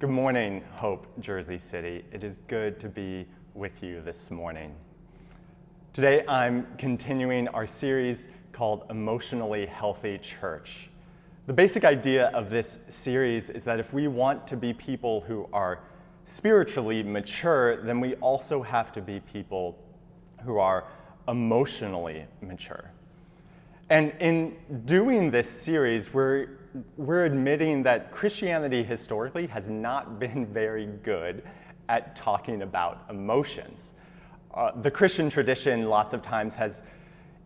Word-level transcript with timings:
Good 0.00 0.08
morning, 0.08 0.64
Hope, 0.76 1.06
Jersey 1.20 1.58
City. 1.58 2.06
It 2.10 2.24
is 2.24 2.40
good 2.48 2.80
to 2.80 2.88
be 2.88 3.26
with 3.52 3.82
you 3.82 4.00
this 4.00 4.30
morning. 4.30 4.74
Today, 5.92 6.24
I'm 6.26 6.66
continuing 6.78 7.48
our 7.48 7.66
series 7.66 8.26
called 8.50 8.84
Emotionally 8.88 9.66
Healthy 9.66 10.16
Church. 10.16 10.88
The 11.46 11.52
basic 11.52 11.84
idea 11.84 12.28
of 12.28 12.48
this 12.48 12.78
series 12.88 13.50
is 13.50 13.62
that 13.64 13.78
if 13.78 13.92
we 13.92 14.08
want 14.08 14.46
to 14.46 14.56
be 14.56 14.72
people 14.72 15.20
who 15.20 15.46
are 15.52 15.80
spiritually 16.24 17.02
mature, 17.02 17.82
then 17.84 18.00
we 18.00 18.14
also 18.14 18.62
have 18.62 18.92
to 18.92 19.02
be 19.02 19.20
people 19.20 19.76
who 20.44 20.56
are 20.56 20.86
emotionally 21.28 22.24
mature. 22.40 22.90
And 23.90 24.14
in 24.18 24.56
doing 24.86 25.30
this 25.30 25.50
series, 25.50 26.14
we're 26.14 26.59
we're 26.96 27.24
admitting 27.24 27.82
that 27.84 28.12
Christianity 28.12 28.82
historically 28.82 29.46
has 29.48 29.68
not 29.68 30.18
been 30.20 30.46
very 30.46 30.86
good 30.86 31.42
at 31.88 32.14
talking 32.14 32.62
about 32.62 33.04
emotions. 33.10 33.92
Uh, 34.54 34.72
the 34.80 34.90
Christian 34.90 35.30
tradition, 35.30 35.84
lots 35.88 36.12
of 36.12 36.22
times, 36.22 36.54
has 36.54 36.82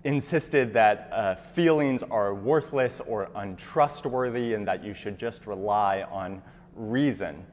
insisted 0.04 0.72
that 0.74 1.08
uh, 1.12 1.34
feelings 1.34 2.02
are 2.02 2.34
worthless 2.34 3.00
or 3.06 3.30
untrustworthy 3.34 4.52
and 4.52 4.68
that 4.68 4.84
you 4.84 4.92
should 4.92 5.18
just 5.18 5.46
rely 5.46 6.02
on 6.10 6.42
reason. 6.74 7.44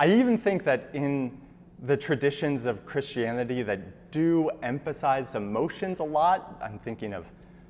I 0.00 0.10
even 0.12 0.38
think 0.38 0.64
that 0.64 0.88
in 0.94 1.38
the 1.84 1.96
traditions 1.96 2.64
of 2.64 2.86
Christianity 2.86 3.62
that 3.62 4.10
do 4.10 4.50
emphasize 4.62 5.34
emotions 5.34 6.00
a 6.00 6.04
lot, 6.04 6.58
I'm 6.62 6.78
thinking 6.78 7.12
of 7.12 7.26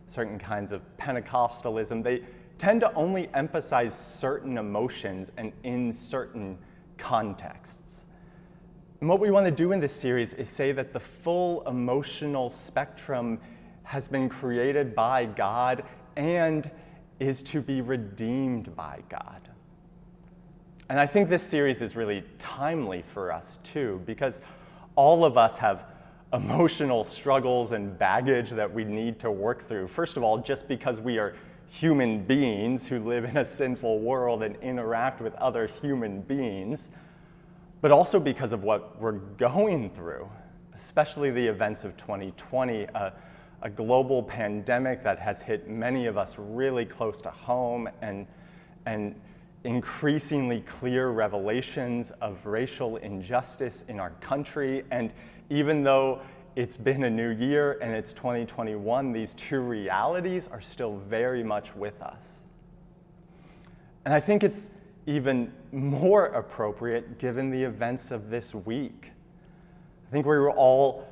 certain 0.06 0.38
kinds 0.38 0.72
of 0.72 0.82
Pentecostalism, 0.98 2.02
they, 2.02 2.22
tend 2.58 2.80
to 2.80 2.92
only 2.94 3.30
emphasize 3.34 3.96
certain 3.96 4.58
emotions 4.58 5.30
and 5.36 5.52
in 5.62 5.92
certain 5.92 6.58
contexts. 6.98 8.04
And 9.00 9.08
what 9.08 9.20
we 9.20 9.30
want 9.30 9.46
to 9.46 9.52
do 9.52 9.72
in 9.72 9.78
this 9.80 9.94
series 9.94 10.34
is 10.34 10.48
say 10.50 10.72
that 10.72 10.92
the 10.92 11.00
full 11.00 11.62
emotional 11.68 12.50
spectrum 12.50 13.38
has 13.84 14.08
been 14.08 14.28
created 14.28 14.94
by 14.94 15.24
God 15.24 15.84
and 16.16 16.68
is 17.20 17.42
to 17.44 17.60
be 17.60 17.80
redeemed 17.80 18.74
by 18.74 19.00
God. 19.08 19.48
And 20.88 20.98
I 20.98 21.06
think 21.06 21.28
this 21.28 21.42
series 21.42 21.80
is 21.80 21.94
really 21.94 22.24
timely 22.38 23.02
for 23.02 23.32
us 23.32 23.60
too, 23.62 24.02
because 24.04 24.40
all 24.96 25.24
of 25.24 25.38
us 25.38 25.56
have 25.58 25.84
emotional 26.32 27.04
struggles 27.04 27.72
and 27.72 27.96
baggage 27.98 28.50
that 28.50 28.72
we 28.72 28.84
need 28.84 29.20
to 29.20 29.30
work 29.30 29.66
through. 29.66 29.88
First 29.88 30.16
of 30.16 30.22
all, 30.22 30.38
just 30.38 30.66
because 30.66 31.00
we 31.00 31.18
are 31.18 31.36
human 31.68 32.24
beings 32.24 32.86
who 32.86 32.98
live 33.00 33.24
in 33.24 33.36
a 33.36 33.44
sinful 33.44 34.00
world 34.00 34.42
and 34.42 34.56
interact 34.56 35.20
with 35.20 35.34
other 35.36 35.66
human 35.66 36.22
beings, 36.22 36.88
but 37.80 37.90
also 37.90 38.18
because 38.18 38.52
of 38.52 38.62
what 38.62 39.00
we're 39.00 39.12
going 39.12 39.90
through, 39.90 40.28
especially 40.74 41.30
the 41.30 41.46
events 41.46 41.84
of 41.84 41.96
2020, 41.96 42.82
a, 42.82 43.12
a 43.62 43.70
global 43.70 44.22
pandemic 44.22 45.02
that 45.02 45.18
has 45.18 45.40
hit 45.40 45.68
many 45.68 46.06
of 46.06 46.16
us 46.16 46.34
really 46.38 46.84
close 46.84 47.20
to 47.20 47.30
home 47.30 47.88
and, 48.02 48.26
and 48.86 49.14
increasingly 49.64 50.60
clear 50.62 51.10
revelations 51.10 52.10
of 52.20 52.44
racial 52.46 52.96
injustice 52.98 53.84
in 53.88 54.00
our 54.00 54.10
country. 54.20 54.84
And 54.90 55.12
even 55.50 55.82
though 55.82 56.20
it's 56.58 56.76
been 56.76 57.04
a 57.04 57.10
new 57.10 57.28
year 57.28 57.78
and 57.80 57.94
it's 57.94 58.12
2021, 58.12 59.12
these 59.12 59.32
two 59.34 59.60
realities 59.60 60.48
are 60.50 60.60
still 60.60 60.96
very 60.96 61.44
much 61.44 61.72
with 61.76 62.02
us. 62.02 62.26
And 64.04 64.12
I 64.12 64.18
think 64.18 64.42
it's 64.42 64.68
even 65.06 65.52
more 65.70 66.26
appropriate 66.26 67.20
given 67.20 67.50
the 67.50 67.62
events 67.62 68.10
of 68.10 68.28
this 68.28 68.52
week. 68.52 69.12
I 70.08 70.10
think 70.10 70.26
we 70.26 70.36
were 70.36 70.50
all 70.50 71.06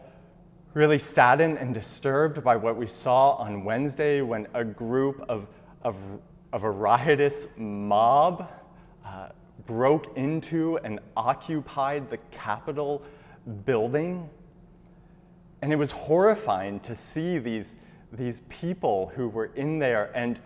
really 0.74 0.98
saddened 0.98 1.58
and 1.58 1.72
disturbed 1.72 2.42
by 2.42 2.56
what 2.56 2.76
we 2.76 2.88
saw 2.88 3.34
on 3.34 3.62
Wednesday 3.62 4.22
when 4.22 4.48
a 4.52 4.64
group 4.64 5.24
of, 5.28 5.46
of, 5.84 5.96
of 6.52 6.64
a 6.64 6.70
riotous 6.70 7.46
mob 7.56 8.50
uh, 9.06 9.28
broke 9.64 10.16
into 10.16 10.78
and 10.78 10.98
occupied 11.16 12.10
the 12.10 12.18
Capitol 12.32 13.00
building. 13.64 14.28
And 15.62 15.72
it 15.72 15.76
was 15.76 15.90
horrifying 15.90 16.80
to 16.80 16.94
see 16.94 17.38
these, 17.38 17.76
these 18.12 18.40
people 18.48 19.12
who 19.14 19.28
were 19.28 19.46
in 19.56 19.78
there 19.78 20.10
and 20.14 20.38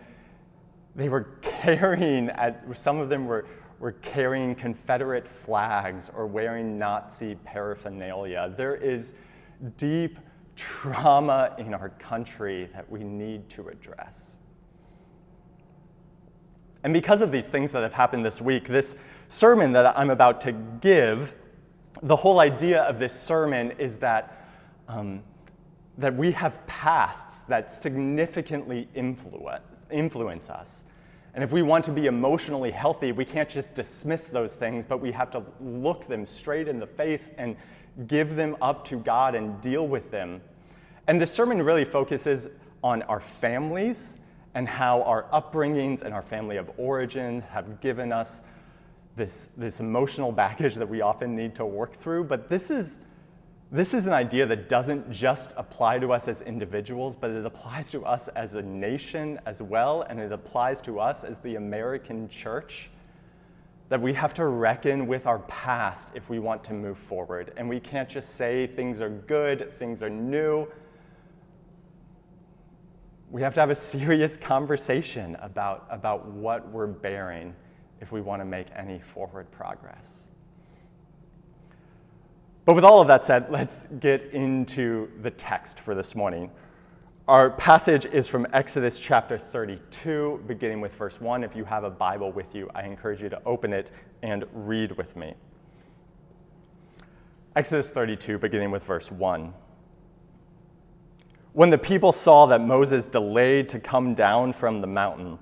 they 0.95 1.09
were 1.09 1.23
carrying, 1.41 2.29
at, 2.29 2.63
some 2.77 2.99
of 2.99 3.09
them 3.09 3.25
were, 3.25 3.45
were 3.79 3.93
carrying 3.93 4.55
Confederate 4.55 5.27
flags 5.27 6.09
or 6.15 6.27
wearing 6.27 6.77
Nazi 6.77 7.35
paraphernalia. 7.43 8.53
There 8.55 8.75
is 8.75 9.13
deep 9.77 10.17
trauma 10.55 11.55
in 11.57 11.73
our 11.73 11.89
country 11.89 12.69
that 12.73 12.89
we 12.91 13.03
need 13.03 13.49
to 13.49 13.69
address. 13.69 14.31
And 16.83 16.93
because 16.93 17.21
of 17.21 17.31
these 17.31 17.45
things 17.45 17.71
that 17.71 17.83
have 17.83 17.93
happened 17.93 18.25
this 18.25 18.41
week, 18.41 18.67
this 18.67 18.95
sermon 19.29 19.71
that 19.73 19.97
I'm 19.97 20.09
about 20.09 20.41
to 20.41 20.51
give, 20.51 21.33
the 22.01 22.15
whole 22.15 22.39
idea 22.39 22.81
of 22.83 22.99
this 22.99 23.19
sermon 23.19 23.71
is 23.77 23.97
that 23.97 24.40
um, 24.91 25.23
that 25.97 26.15
we 26.15 26.31
have 26.31 26.65
pasts 26.67 27.39
that 27.47 27.71
significantly 27.71 28.87
influence, 28.95 29.63
influence 29.89 30.49
us. 30.49 30.83
And 31.33 31.43
if 31.43 31.51
we 31.51 31.61
want 31.61 31.85
to 31.85 31.91
be 31.91 32.07
emotionally 32.07 32.71
healthy, 32.71 33.11
we 33.11 33.23
can't 33.23 33.47
just 33.47 33.73
dismiss 33.73 34.25
those 34.25 34.53
things, 34.53 34.83
but 34.87 34.99
we 34.99 35.11
have 35.13 35.31
to 35.31 35.43
look 35.61 36.07
them 36.07 36.25
straight 36.25 36.67
in 36.67 36.79
the 36.79 36.87
face 36.87 37.29
and 37.37 37.55
give 38.07 38.35
them 38.35 38.57
up 38.61 38.85
to 38.87 38.97
God 38.97 39.35
and 39.35 39.61
deal 39.61 39.87
with 39.87 40.11
them. 40.11 40.41
And 41.07 41.21
the 41.21 41.27
sermon 41.27 41.61
really 41.61 41.85
focuses 41.85 42.47
on 42.83 43.03
our 43.03 43.19
families 43.19 44.15
and 44.53 44.67
how 44.67 45.03
our 45.03 45.23
upbringings 45.31 46.01
and 46.01 46.13
our 46.13 46.21
family 46.21 46.57
of 46.57 46.69
origin 46.77 47.41
have 47.41 47.79
given 47.79 48.11
us 48.11 48.41
this, 49.15 49.47
this 49.55 49.79
emotional 49.79 50.31
baggage 50.31 50.75
that 50.75 50.89
we 50.89 51.01
often 51.01 51.35
need 51.35 51.55
to 51.55 51.65
work 51.65 51.95
through. 51.95 52.25
But 52.25 52.49
this 52.49 52.69
is 52.69 52.97
this 53.71 53.93
is 53.93 54.05
an 54.05 54.11
idea 54.11 54.45
that 54.47 54.67
doesn't 54.67 55.09
just 55.09 55.51
apply 55.55 55.99
to 55.99 56.11
us 56.11 56.27
as 56.27 56.41
individuals, 56.41 57.15
but 57.15 57.31
it 57.31 57.45
applies 57.45 57.89
to 57.91 58.05
us 58.05 58.27
as 58.29 58.53
a 58.53 58.61
nation 58.61 59.39
as 59.45 59.61
well, 59.61 60.01
and 60.01 60.19
it 60.19 60.33
applies 60.33 60.81
to 60.81 60.99
us 60.99 61.23
as 61.23 61.37
the 61.39 61.55
American 61.55 62.27
church. 62.27 62.89
That 63.87 64.01
we 64.01 64.13
have 64.13 64.33
to 64.35 64.45
reckon 64.45 65.07
with 65.07 65.25
our 65.25 65.39
past 65.39 66.09
if 66.13 66.29
we 66.29 66.39
want 66.39 66.65
to 66.65 66.73
move 66.73 66.97
forward. 66.97 67.53
And 67.55 67.67
we 67.69 67.79
can't 67.79 68.09
just 68.09 68.35
say 68.35 68.67
things 68.67 68.99
are 68.99 69.09
good, 69.09 69.73
things 69.79 70.03
are 70.03 70.09
new. 70.09 70.67
We 73.29 73.41
have 73.41 73.53
to 73.53 73.61
have 73.61 73.69
a 73.69 73.75
serious 73.75 74.35
conversation 74.35 75.37
about, 75.41 75.87
about 75.89 76.27
what 76.27 76.69
we're 76.69 76.87
bearing 76.87 77.55
if 78.01 78.11
we 78.11 78.19
want 78.19 78.41
to 78.41 78.45
make 78.45 78.67
any 78.75 78.99
forward 78.99 79.49
progress. 79.51 80.20
But 82.63 82.75
with 82.75 82.83
all 82.83 83.01
of 83.01 83.07
that 83.07 83.25
said, 83.25 83.47
let's 83.49 83.79
get 83.99 84.31
into 84.33 85.09
the 85.21 85.31
text 85.31 85.79
for 85.79 85.95
this 85.95 86.15
morning. 86.15 86.51
Our 87.27 87.49
passage 87.49 88.05
is 88.05 88.27
from 88.27 88.45
Exodus 88.53 88.99
chapter 88.99 89.37
32, 89.37 90.43
beginning 90.47 90.79
with 90.79 90.93
verse 90.93 91.19
1. 91.19 91.43
If 91.43 91.55
you 91.55 91.65
have 91.65 91.83
a 91.83 91.89
Bible 91.89 92.31
with 92.31 92.53
you, 92.53 92.69
I 92.75 92.83
encourage 92.83 93.21
you 93.21 93.29
to 93.29 93.41
open 93.45 93.73
it 93.73 93.89
and 94.21 94.45
read 94.53 94.91
with 94.97 95.15
me. 95.15 95.33
Exodus 97.55 97.89
32, 97.89 98.37
beginning 98.37 98.69
with 98.69 98.83
verse 98.83 99.09
1. 99.09 99.53
When 101.53 101.69
the 101.69 101.77
people 101.77 102.13
saw 102.13 102.45
that 102.45 102.61
Moses 102.61 103.07
delayed 103.07 103.69
to 103.69 103.79
come 103.79 104.13
down 104.13 104.53
from 104.53 104.79
the 104.79 104.87
mountain, 104.87 105.39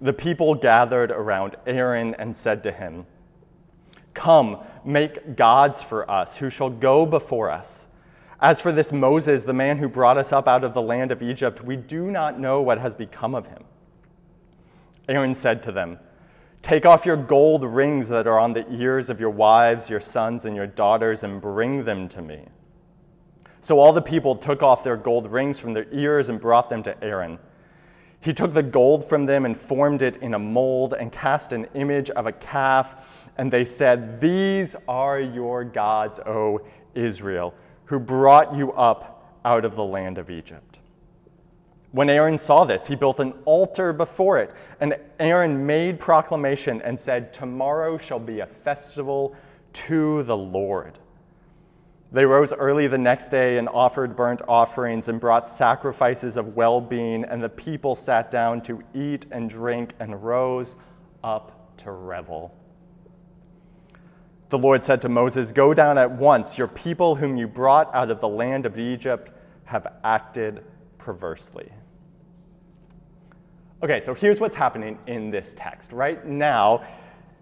the 0.00 0.12
people 0.12 0.54
gathered 0.54 1.10
around 1.10 1.56
Aaron 1.66 2.14
and 2.14 2.36
said 2.36 2.62
to 2.62 2.72
him, 2.72 3.06
Come, 4.14 4.60
make 4.84 5.36
gods 5.36 5.82
for 5.82 6.08
us, 6.10 6.36
who 6.36 6.50
shall 6.50 6.70
go 6.70 7.06
before 7.06 7.50
us. 7.50 7.86
As 8.40 8.60
for 8.60 8.72
this 8.72 8.92
Moses, 8.92 9.44
the 9.44 9.54
man 9.54 9.78
who 9.78 9.88
brought 9.88 10.18
us 10.18 10.32
up 10.32 10.46
out 10.46 10.64
of 10.64 10.74
the 10.74 10.82
land 10.82 11.10
of 11.10 11.22
Egypt, 11.22 11.62
we 11.62 11.76
do 11.76 12.10
not 12.10 12.38
know 12.38 12.60
what 12.60 12.78
has 12.78 12.94
become 12.94 13.34
of 13.34 13.46
him. 13.46 13.64
Aaron 15.08 15.34
said 15.34 15.62
to 15.64 15.72
them, 15.72 15.98
Take 16.62 16.86
off 16.86 17.04
your 17.04 17.16
gold 17.16 17.62
rings 17.62 18.08
that 18.08 18.26
are 18.26 18.38
on 18.38 18.54
the 18.54 18.70
ears 18.72 19.10
of 19.10 19.20
your 19.20 19.30
wives, 19.30 19.90
your 19.90 20.00
sons, 20.00 20.46
and 20.46 20.56
your 20.56 20.66
daughters, 20.66 21.22
and 21.22 21.40
bring 21.40 21.84
them 21.84 22.08
to 22.08 22.22
me. 22.22 22.46
So 23.60 23.78
all 23.78 23.92
the 23.92 24.02
people 24.02 24.36
took 24.36 24.62
off 24.62 24.84
their 24.84 24.96
gold 24.96 25.30
rings 25.30 25.60
from 25.60 25.72
their 25.72 25.86
ears 25.92 26.28
and 26.28 26.40
brought 26.40 26.70
them 26.70 26.82
to 26.82 27.04
Aaron. 27.04 27.38
He 28.20 28.32
took 28.32 28.54
the 28.54 28.62
gold 28.62 29.06
from 29.06 29.26
them 29.26 29.44
and 29.44 29.58
formed 29.58 30.00
it 30.00 30.16
in 30.18 30.32
a 30.32 30.38
mold 30.38 30.94
and 30.94 31.12
cast 31.12 31.52
an 31.52 31.66
image 31.74 32.08
of 32.10 32.26
a 32.26 32.32
calf 32.32 33.23
and 33.36 33.52
they 33.52 33.64
said, 33.64 34.20
These 34.20 34.76
are 34.86 35.20
your 35.20 35.64
gods, 35.64 36.18
O 36.20 36.60
Israel, 36.94 37.54
who 37.86 37.98
brought 37.98 38.54
you 38.54 38.72
up 38.72 39.38
out 39.44 39.64
of 39.64 39.74
the 39.74 39.84
land 39.84 40.18
of 40.18 40.30
Egypt. 40.30 40.78
When 41.92 42.10
Aaron 42.10 42.38
saw 42.38 42.64
this, 42.64 42.88
he 42.88 42.96
built 42.96 43.20
an 43.20 43.34
altar 43.44 43.92
before 43.92 44.38
it. 44.38 44.52
And 44.80 44.96
Aaron 45.20 45.64
made 45.64 46.00
proclamation 46.00 46.82
and 46.82 46.98
said, 46.98 47.32
Tomorrow 47.32 47.98
shall 47.98 48.18
be 48.18 48.40
a 48.40 48.46
festival 48.46 49.36
to 49.74 50.24
the 50.24 50.36
Lord. 50.36 50.98
They 52.10 52.24
rose 52.24 52.52
early 52.52 52.86
the 52.86 52.98
next 52.98 53.28
day 53.28 53.58
and 53.58 53.68
offered 53.68 54.14
burnt 54.14 54.40
offerings 54.46 55.08
and 55.08 55.20
brought 55.20 55.46
sacrifices 55.46 56.36
of 56.36 56.56
well 56.56 56.80
being, 56.80 57.24
and 57.24 57.42
the 57.42 57.48
people 57.48 57.96
sat 57.96 58.30
down 58.30 58.60
to 58.62 58.82
eat 58.94 59.26
and 59.30 59.50
drink 59.50 59.94
and 59.98 60.22
rose 60.22 60.76
up 61.22 61.76
to 61.78 61.90
revel. 61.90 62.54
The 64.50 64.58
Lord 64.58 64.84
said 64.84 65.02
to 65.02 65.08
Moses, 65.08 65.52
Go 65.52 65.74
down 65.74 65.98
at 65.98 66.10
once. 66.10 66.58
Your 66.58 66.68
people, 66.68 67.16
whom 67.16 67.36
you 67.36 67.48
brought 67.48 67.94
out 67.94 68.10
of 68.10 68.20
the 68.20 68.28
land 68.28 68.66
of 68.66 68.78
Egypt, 68.78 69.30
have 69.64 69.86
acted 70.04 70.64
perversely. 70.98 71.72
Okay, 73.82 74.00
so 74.00 74.14
here's 74.14 74.40
what's 74.40 74.54
happening 74.54 74.98
in 75.06 75.30
this 75.30 75.54
text. 75.56 75.92
Right 75.92 76.24
now, 76.26 76.86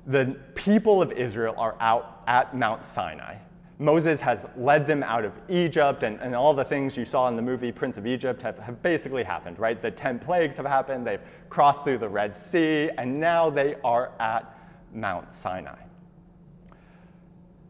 the 0.06 0.36
people 0.54 1.00
of 1.00 1.12
Israel 1.12 1.54
are 1.56 1.76
out 1.80 2.22
at 2.26 2.56
Mount 2.56 2.84
Sinai. 2.84 3.36
Moses 3.78 4.20
has 4.20 4.46
led 4.56 4.86
them 4.86 5.02
out 5.02 5.24
of 5.24 5.32
Egypt, 5.48 6.02
and, 6.02 6.20
and 6.20 6.34
all 6.34 6.54
the 6.54 6.64
things 6.64 6.96
you 6.96 7.04
saw 7.04 7.28
in 7.28 7.36
the 7.36 7.42
movie 7.42 7.72
Prince 7.72 7.96
of 7.96 8.06
Egypt 8.06 8.42
have, 8.42 8.58
have 8.58 8.82
basically 8.82 9.24
happened, 9.24 9.58
right? 9.58 9.80
The 9.80 9.90
10 9.90 10.18
plagues 10.20 10.56
have 10.56 10.66
happened, 10.66 11.06
they've 11.06 11.20
crossed 11.48 11.82
through 11.82 11.98
the 11.98 12.08
Red 12.08 12.34
Sea, 12.34 12.90
and 12.96 13.18
now 13.18 13.50
they 13.50 13.76
are 13.84 14.12
at 14.20 14.56
Mount 14.92 15.34
Sinai. 15.34 15.78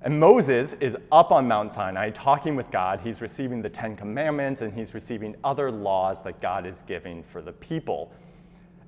And 0.05 0.19
Moses 0.19 0.73
is 0.81 0.97
up 1.13 1.31
on 1.31 1.47
Mount 1.47 1.73
Sinai 1.73 2.11
talking 2.11 2.57
with 2.57 2.69
God. 2.73 3.01
He's 3.05 3.21
receiving 3.21 3.63
the 3.63 3.69
Ten 3.69 3.95
Commandments 3.95 4.61
and 4.61 4.73
he's 4.73 4.95
receiving 4.95 5.37
other 5.45 5.71
laws 5.71 6.21
that 6.25 6.41
God 6.41 6.67
is 6.67 6.83
giving 6.89 7.23
for 7.23 7.41
the 7.41 7.53
people. 7.53 8.11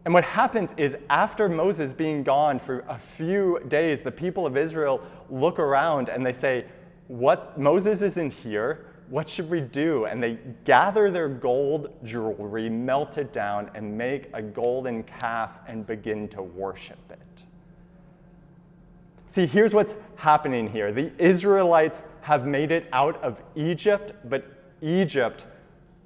And 0.05 0.13
what 0.13 0.25
happens 0.25 0.75
is, 0.77 0.97
after 1.09 1.49
Moses 1.49 1.93
being 1.93 2.25
gone 2.25 2.59
for 2.59 2.81
a 2.89 2.99
few 2.99 3.61
days, 3.69 4.01
the 4.01 4.11
people 4.11 4.45
of 4.45 4.57
Israel 4.57 5.01
look 5.31 5.61
around 5.61 6.09
and 6.09 6.27
they 6.27 6.33
say, 6.33 6.67
What? 7.07 7.59
Moses 7.59 8.03
isn't 8.03 8.33
here. 8.33 8.87
What 9.09 9.29
should 9.29 9.49
we 9.49 9.61
do? 9.61 10.07
And 10.07 10.21
they 10.21 10.39
gather 10.65 11.13
their 11.13 11.29
gold 11.29 11.93
jewelry, 12.03 12.69
melt 12.69 13.19
it 13.19 13.33
down, 13.33 13.71
and 13.75 13.97
make 13.97 14.31
a 14.35 14.43
golden 14.43 15.05
calf 15.05 15.61
and 15.69 15.87
begin 15.87 16.27
to 16.31 16.43
worship 16.43 16.99
it. 17.11 17.44
See, 19.35 19.49
here's 19.49 19.75
what's 19.75 19.97
happening 20.15 20.71
here 20.71 20.93
the 20.93 21.11
Israelites 21.19 22.05
have 22.21 22.47
made 22.47 22.71
it 22.71 22.87
out 22.93 23.21
of 23.21 23.43
Egypt, 23.57 24.13
but 24.27 24.47
Egypt 24.81 25.45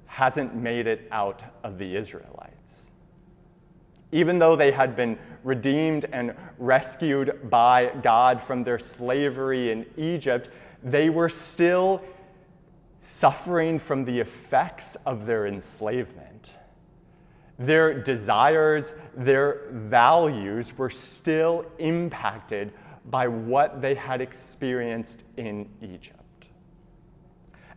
hasn't 0.07 0.55
made 0.55 0.87
it 0.87 1.07
out 1.11 1.43
of 1.63 1.77
the 1.77 1.95
Israelites. 1.95 2.87
Even 4.11 4.39
though 4.39 4.55
they 4.55 4.71
had 4.71 4.95
been 4.95 5.15
redeemed 5.43 6.05
and 6.11 6.33
rescued 6.57 7.51
by 7.51 7.91
God 8.01 8.41
from 8.41 8.63
their 8.63 8.79
slavery 8.79 9.71
in 9.71 9.85
Egypt, 9.95 10.49
they 10.81 11.11
were 11.11 11.29
still 11.29 12.01
suffering 12.99 13.77
from 13.77 14.05
the 14.05 14.19
effects 14.19 14.97
of 15.05 15.27
their 15.27 15.45
enslavement. 15.45 16.53
Their 17.59 17.93
desires, 17.93 18.91
their 19.15 19.67
values 19.69 20.75
were 20.75 20.89
still 20.89 21.63
impacted 21.77 22.73
by 23.09 23.27
what 23.27 23.81
they 23.81 23.95
had 23.95 24.21
experienced 24.21 25.23
in 25.37 25.67
Egypt. 25.81 26.15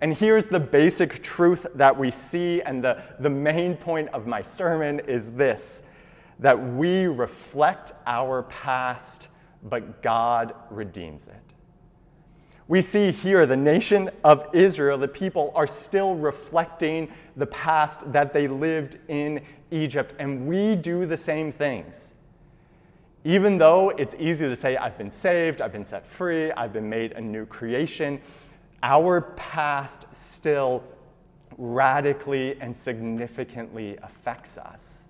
And 0.01 0.13
here's 0.13 0.47
the 0.47 0.59
basic 0.59 1.23
truth 1.23 1.65
that 1.77 1.97
we 1.97 2.11
see, 2.11 2.61
and 2.61 2.83
the, 2.83 3.03
the 3.21 3.31
main 3.31 3.77
point 3.77 4.09
of 4.09 4.27
my 4.27 4.43
sermon 4.43 5.01
is 5.01 5.31
this 5.31 5.83
that 6.41 6.61
we 6.75 7.07
reflect 7.07 7.93
our 8.05 8.43
past, 8.45 9.29
but 9.63 10.03
God 10.03 10.55
redeems 10.71 11.29
it. 11.29 11.55
We 12.67 12.83
see 12.83 13.13
here 13.13 13.47
the 13.47 13.57
nation 13.57 14.11
of 14.25 14.47
Israel, 14.53 14.99
the 14.99 15.07
people, 15.07 15.53
are 15.55 15.69
still 15.69 16.17
reflecting 16.17 17.13
the 17.37 17.47
past 17.47 18.01
that 18.13 18.33
they 18.33 18.49
lived 18.49 18.99
in 19.07 19.43
Egypt, 19.71 20.15
and 20.19 20.49
we 20.49 20.75
do 20.75 21.07
the 21.07 21.17
same 21.17 21.53
things. 21.53 22.12
Even 23.25 23.59
though 23.59 23.91
it's 23.91 24.15
easy 24.19 24.49
to 24.49 24.57
say, 24.57 24.77
I've 24.77 24.99
been 24.99 25.11
saved, 25.11 25.61
I've 25.61 25.73
been 25.73 25.85
set 25.85 26.07
free, 26.07 26.51
I've 26.53 26.73
been 26.73 26.89
made 26.89 27.13
a 27.13 27.21
new 27.21 27.47
creation, 27.47 28.21
our 28.83 29.21
past 29.21 30.07
still 30.13 30.83
radically 31.57 32.61
and 32.61 32.75
significantly 32.75 33.97
affects 34.03 34.59
us 34.59 35.03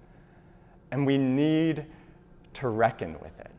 and 0.92 1.06
we 1.06 1.18
need 1.18 1.86
to 2.54 2.68
reckon 2.68 3.14
with 3.14 3.40
it. 3.40 3.50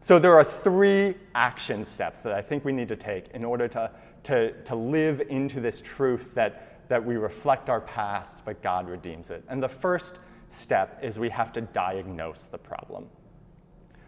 So, 0.00 0.20
there 0.20 0.38
are 0.38 0.44
three 0.44 1.16
action 1.34 1.84
steps 1.84 2.20
that 2.20 2.32
I 2.32 2.40
think 2.40 2.64
we 2.64 2.72
need 2.72 2.88
to 2.88 2.96
take 2.96 3.26
in 3.34 3.44
order 3.44 3.66
to, 3.68 3.90
to, 4.22 4.52
to 4.62 4.74
live 4.76 5.20
into 5.20 5.60
this 5.60 5.82
truth 5.82 6.32
that, 6.34 6.88
that 6.88 7.04
we 7.04 7.16
reflect 7.16 7.68
our 7.68 7.80
past, 7.80 8.44
but 8.44 8.62
God 8.62 8.88
redeems 8.88 9.30
it. 9.30 9.42
And 9.48 9.60
the 9.60 9.68
first 9.68 10.20
step 10.48 10.98
is 11.02 11.18
we 11.18 11.30
have 11.30 11.52
to 11.54 11.60
diagnose 11.60 12.44
the 12.44 12.58
problem. 12.58 13.06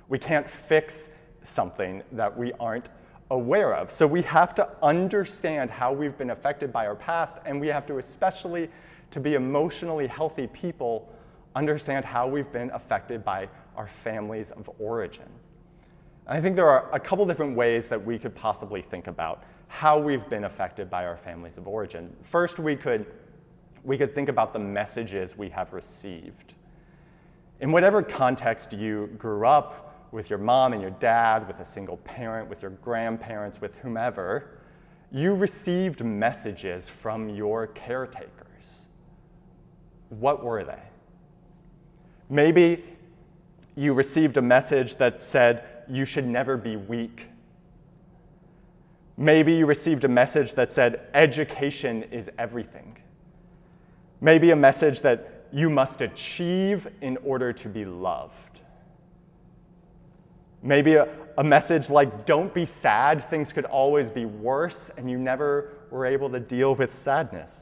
We 0.09 0.19
can't 0.19 0.49
fix 0.49 1.11
something 1.45 2.03
that 2.13 2.37
we 2.37 2.53
aren't 2.61 2.91
aware 3.31 3.75
of. 3.75 3.93
So 3.93 4.07
we 4.07 4.23
have 4.23 4.55
to 4.55 4.69
understand 4.83 5.71
how 5.71 5.93
we've 5.93 6.17
been 6.17 6.31
affected 6.31 6.73
by 6.73 6.87
our 6.87 6.97
past, 6.97 7.37
and 7.45 7.61
we 7.61 7.69
have 7.69 7.87
to, 7.87 7.99
especially 7.99 8.71
to 9.11 9.21
be 9.21 9.35
emotionally 9.35 10.07
healthy 10.07 10.47
people, 10.47 11.13
understand 11.55 12.05
how 12.05 12.27
we've 12.27 12.51
been 12.53 12.71
affected 12.71 13.25
by 13.25 13.49
our 13.77 13.87
families 13.87 14.51
of 14.53 14.71
origin. 14.79 15.29
And 16.27 16.37
I 16.37 16.41
think 16.41 16.57
there 16.57 16.69
are 16.69 16.89
a 16.93 17.01
couple 17.01 17.25
different 17.27 17.57
ways 17.57 17.89
that 17.89 18.05
we 18.05 18.19
could 18.19 18.35
possibly 18.35 18.83
think 18.83 19.07
about 19.07 19.45
how 19.69 19.99
we've 19.99 20.29
been 20.29 20.45
affected 20.45 20.91
by 20.91 21.05
our 21.05 21.17
families 21.17 21.59
of 21.59 21.69
origin. 21.69 22.15
First, 22.23 22.59
we 22.59 22.77
could, 22.77 23.07
we 23.85 23.99
could 23.99 24.15
think 24.15 24.29
about 24.29 24.53
the 24.53 24.59
messages 24.59 25.37
we 25.37 25.49
have 25.51 25.73
received. 25.73 26.55
In 27.61 27.73
whatever 27.73 28.03
context 28.03 28.73
you 28.73 29.09
grew 29.19 29.47
up, 29.47 29.89
with 30.11 30.31
your 30.31 30.39
mom 30.39 30.73
and 30.73 30.81
your 30.81 30.91
dad, 30.93 31.47
with 31.47 31.61
a 31.61 31.65
single 31.65 31.99
parent, 31.99 32.49
with 32.49 32.63
your 32.63 32.71
grandparents, 32.71 33.61
with 33.61 33.75
whomever, 33.77 34.51
you 35.11 35.35
received 35.35 36.05
messages 36.05 36.89
from 36.89 37.29
your 37.29 37.67
caretakers. 37.67 38.87
What 40.09 40.43
were 40.43 40.65
they? 40.65 40.83
Maybe 42.31 42.85
you 43.75 43.93
received 43.93 44.37
a 44.37 44.43
message 44.43 44.97
that 44.97 45.23
said 45.23 45.65
you 45.89 46.05
should 46.05 46.27
never 46.27 46.57
be 46.57 46.77
weak. 46.77 47.27
Maybe 49.17 49.55
you 49.55 49.67
received 49.67 50.05
a 50.05 50.09
message 50.09 50.53
that 50.55 50.71
said 50.71 51.09
education 51.15 52.05
is 52.05 52.31
everything. 52.39 52.99
Maybe 54.21 54.51
a 54.51 54.57
message 54.57 55.01
that 55.01 55.47
you 55.53 55.71
must 55.71 56.01
achieve 56.01 56.89
in 57.01 57.17
order 57.19 57.53
to 57.53 57.69
be 57.69 57.85
loved. 57.85 58.61
Maybe 60.63 60.95
a, 60.95 61.09
a, 61.37 61.45
message 61.45 61.89
like, 61.89 62.27
don't 62.27 62.53
be 62.53 62.67
sad, 62.67 63.31
things 63.31 63.53
could 63.53 63.65
always 63.65 64.11
be 64.11 64.25
worse, 64.25 64.91
and 64.97 65.09
you 65.09 65.17
never 65.17 65.71
were 65.91 66.05
able 66.05 66.29
to 66.31 66.41
deal 66.41 66.75
with 66.75 66.93
sadness. 66.93 67.57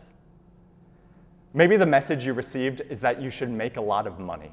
Maybe 1.52 1.76
the 1.76 1.86
message 1.86 2.24
you 2.24 2.32
received 2.32 2.80
is 2.88 3.00
that 3.00 3.20
you 3.20 3.28
should 3.28 3.50
make 3.50 3.76
a 3.76 3.80
lot 3.80 4.06
of 4.06 4.18
money. 4.18 4.52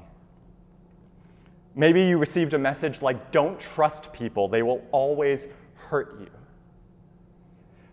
Maybe 1.74 2.04
you 2.04 2.18
received 2.18 2.54
a 2.54 2.58
message 2.58 3.02
like, 3.02 3.32
don't 3.32 3.58
trust 3.58 4.12
people, 4.12 4.46
they 4.48 4.62
will 4.62 4.84
always 4.92 5.46
hurt 5.74 6.20
you. 6.20 6.28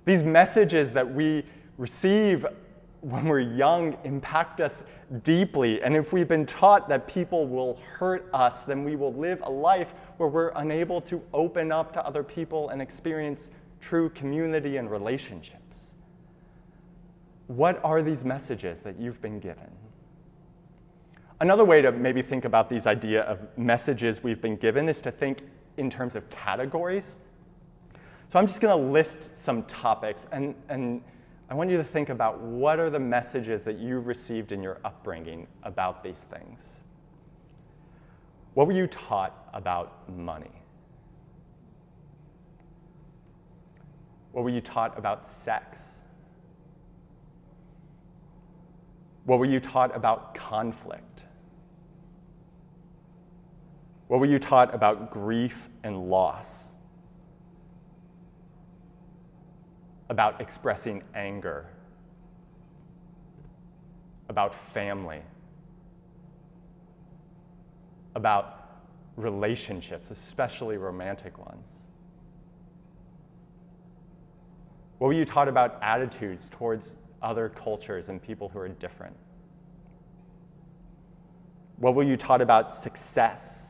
These 0.06 0.24
messages 0.24 0.92
that 0.92 1.14
we 1.14 1.46
receive 1.78 2.46
when 3.02 3.26
we're 3.26 3.40
young 3.40 3.98
impact 4.04 4.62
us 4.62 4.84
deeply. 5.24 5.82
And 5.82 5.96
if 5.96 6.14
we've 6.14 6.28
been 6.28 6.46
taught 6.46 6.88
that 6.90 7.08
people 7.08 7.48
will 7.48 7.80
hurt 7.98 8.30
us, 8.34 8.60
then 8.62 8.84
we 8.84 8.96
will 8.96 9.14
live 9.14 9.42
a 9.44 9.50
life 9.50 9.94
where 10.18 10.30
we're 10.30 10.52
unable 10.56 11.02
to 11.02 11.22
open 11.34 11.72
up 11.72 11.92
to 11.94 12.06
other 12.06 12.24
people 12.24 12.70
and 12.70 12.82
experience 12.82 13.50
true 13.80 14.10
community 14.10 14.78
and 14.78 14.90
relationships. 14.90 15.92
What 17.48 17.84
are 17.84 18.02
these 18.02 18.24
messages 18.24 18.80
that 18.82 19.00
you've 19.00 19.22
been 19.22 19.40
given? 19.40 19.72
Another 21.40 21.66
way 21.66 21.82
to 21.82 21.92
maybe 21.92 22.22
think 22.22 22.46
about 22.46 22.70
these 22.70 22.86
idea 22.86 23.24
of 23.24 23.46
messages 23.58 24.22
we've 24.22 24.42
been 24.42 24.58
given 24.58 24.88
is 24.88 25.02
to 25.02 25.12
think 25.12 25.42
in 25.76 25.90
terms 25.90 26.16
of 26.16 26.30
categories. 26.30 27.18
So 28.30 28.38
I'm 28.38 28.46
just 28.46 28.62
going 28.62 28.80
to 28.80 28.92
list 28.92 29.36
some 29.36 29.64
topics, 29.64 30.28
and, 30.32 30.54
and 30.70 31.02
I 31.52 31.54
want 31.54 31.70
you 31.70 31.76
to 31.76 31.84
think 31.84 32.08
about 32.08 32.40
what 32.40 32.80
are 32.80 32.90
the 32.90 32.98
messages 32.98 33.64
that 33.64 33.78
you 33.78 34.00
received 34.00 34.54
in 34.54 34.64
your 34.64 34.80
upbringing 34.86 35.48
about 35.64 36.02
these 36.02 36.26
things. 36.32 36.84
What 38.54 38.68
were 38.68 38.74
you 38.74 38.88
taught 38.88 39.50
about 39.54 40.10
money? 40.10 40.64
What 44.32 44.46
were 44.46 44.50
you 44.50 44.62
taught 44.62 44.98
about 44.98 45.28
sex? 45.28 45.78
What 49.26 49.38
were 49.38 49.46
you 49.46 49.60
taught 49.60 49.94
about 49.94 50.34
conflict? 50.34 51.26
What 54.08 54.22
were 54.22 54.26
you 54.26 54.40
taught 54.40 54.74
about 54.74 55.12
grief 55.12 55.68
and 55.84 56.10
loss? 56.10 56.71
About 60.12 60.42
expressing 60.42 61.04
anger? 61.16 61.68
About 64.28 64.54
family? 64.54 65.22
About 68.14 68.82
relationships, 69.16 70.12
especially 70.12 70.76
romantic 70.76 71.38
ones? 71.38 71.80
What 74.98 75.08
were 75.08 75.14
you 75.14 75.24
taught 75.24 75.48
about 75.48 75.80
attitudes 75.82 76.50
towards 76.50 76.96
other 77.22 77.48
cultures 77.48 78.10
and 78.10 78.22
people 78.22 78.50
who 78.50 78.60
are 78.60 78.68
different? 78.68 79.16
What 81.78 81.96
were 81.96 82.04
you 82.04 82.18
taught 82.18 82.42
about 82.42 82.76
success? 82.76 83.68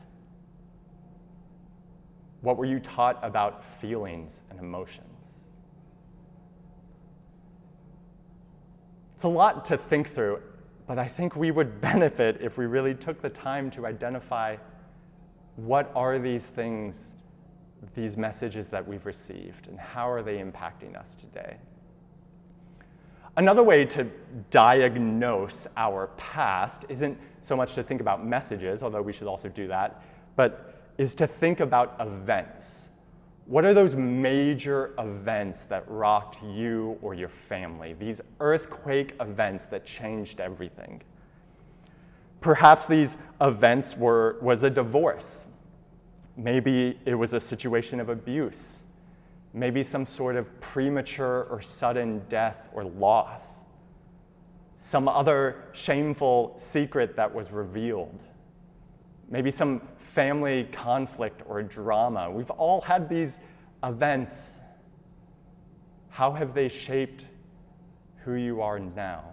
What 2.40 2.56
were 2.56 2.66
you 2.66 2.80
taught 2.80 3.20
about 3.22 3.64
feelings 3.80 4.40
and 4.50 4.58
emotions? 4.58 5.21
It's 9.22 9.26
a 9.26 9.28
lot 9.28 9.64
to 9.66 9.78
think 9.78 10.12
through, 10.12 10.40
but 10.88 10.98
I 10.98 11.06
think 11.06 11.36
we 11.36 11.52
would 11.52 11.80
benefit 11.80 12.38
if 12.40 12.58
we 12.58 12.66
really 12.66 12.92
took 12.92 13.22
the 13.22 13.28
time 13.30 13.70
to 13.70 13.86
identify 13.86 14.56
what 15.54 15.92
are 15.94 16.18
these 16.18 16.44
things, 16.44 17.12
these 17.94 18.16
messages 18.16 18.66
that 18.70 18.84
we've 18.84 19.06
received, 19.06 19.68
and 19.68 19.78
how 19.78 20.10
are 20.10 20.24
they 20.24 20.38
impacting 20.38 20.98
us 20.98 21.06
today. 21.20 21.58
Another 23.36 23.62
way 23.62 23.84
to 23.84 24.10
diagnose 24.50 25.68
our 25.76 26.08
past 26.16 26.84
isn't 26.88 27.16
so 27.42 27.54
much 27.54 27.74
to 27.74 27.84
think 27.84 28.00
about 28.00 28.26
messages, 28.26 28.82
although 28.82 29.02
we 29.02 29.12
should 29.12 29.28
also 29.28 29.48
do 29.48 29.68
that, 29.68 30.02
but 30.34 30.82
is 30.98 31.14
to 31.14 31.28
think 31.28 31.60
about 31.60 31.94
events. 32.00 32.88
What 33.52 33.66
are 33.66 33.74
those 33.74 33.94
major 33.94 34.94
events 34.98 35.62
that 35.64 35.84
rocked 35.86 36.42
you 36.42 36.96
or 37.02 37.12
your 37.12 37.28
family? 37.28 37.92
These 37.92 38.22
earthquake 38.40 39.14
events 39.20 39.66
that 39.66 39.84
changed 39.84 40.40
everything. 40.40 41.02
Perhaps 42.40 42.86
these 42.86 43.18
events 43.42 43.94
were 43.94 44.38
was 44.40 44.62
a 44.62 44.70
divorce. 44.70 45.44
Maybe 46.34 46.98
it 47.04 47.14
was 47.14 47.34
a 47.34 47.40
situation 47.40 48.00
of 48.00 48.08
abuse 48.08 48.82
maybe 49.52 49.82
some 49.82 50.06
sort 50.06 50.36
of 50.36 50.60
premature 50.60 51.46
or 51.50 51.60
sudden 51.60 52.22
death 52.28 52.68
or 52.72 52.84
loss, 52.84 53.64
some 54.80 55.08
other 55.08 55.64
shameful 55.72 56.56
secret 56.58 57.16
that 57.16 57.34
was 57.34 57.50
revealed, 57.50 58.18
maybe 59.32 59.50
some 59.50 59.80
family 59.98 60.64
conflict 60.72 61.42
or 61.48 61.62
drama. 61.62 62.30
We've 62.30 62.50
all 62.50 62.82
had 62.82 63.08
these 63.08 63.40
events. 63.82 64.58
How 66.10 66.32
have 66.32 66.52
they 66.54 66.68
shaped 66.68 67.24
who 68.24 68.34
you 68.34 68.60
are 68.60 68.78
now? 68.78 69.24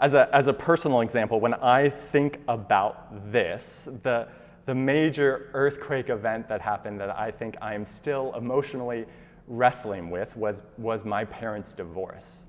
As 0.00 0.14
a, 0.14 0.34
as 0.34 0.48
a 0.48 0.52
personal 0.54 1.02
example, 1.02 1.38
when 1.38 1.54
I 1.54 1.90
think 1.90 2.40
about 2.48 3.30
this, 3.30 3.88
the, 4.02 4.28
the 4.64 4.74
major 4.74 5.50
earthquake 5.52 6.08
event 6.08 6.48
that 6.48 6.62
happened 6.62 6.98
that 7.00 7.10
I 7.10 7.30
think 7.30 7.56
I 7.60 7.74
am 7.74 7.86
still 7.86 8.34
emotionally 8.34 9.04
wrestling 9.46 10.08
with 10.10 10.34
was, 10.34 10.62
was 10.78 11.04
my 11.04 11.26
parents' 11.26 11.74
divorce. 11.74 12.45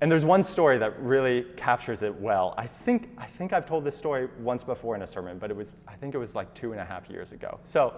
And 0.00 0.12
there's 0.12 0.24
one 0.26 0.42
story 0.42 0.76
that 0.78 1.00
really 1.00 1.46
captures 1.56 2.02
it 2.02 2.14
well. 2.20 2.54
I 2.58 2.66
think, 2.66 3.08
I 3.16 3.26
think 3.26 3.52
I've 3.54 3.66
told 3.66 3.84
this 3.84 3.96
story 3.96 4.28
once 4.40 4.62
before 4.62 4.94
in 4.94 5.02
a 5.02 5.06
sermon, 5.06 5.38
but 5.38 5.50
it 5.50 5.56
was, 5.56 5.76
I 5.88 5.94
think 5.94 6.14
it 6.14 6.18
was 6.18 6.34
like 6.34 6.52
two 6.54 6.72
and 6.72 6.80
a 6.80 6.84
half 6.84 7.08
years 7.08 7.32
ago. 7.32 7.58
So 7.64 7.94